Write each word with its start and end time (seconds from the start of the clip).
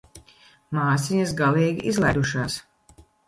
Māsiņas 0.77 1.35
galīgi 1.43 1.85
izlaidušās. 1.93 2.57